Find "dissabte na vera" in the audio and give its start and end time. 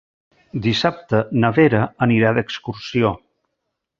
0.65-1.83